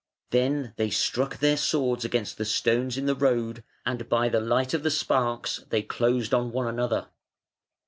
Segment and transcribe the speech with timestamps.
[0.31, 4.73] Then they struck their swords against the stones in the road, and by the light
[4.73, 7.09] of the sparks they closed on one another.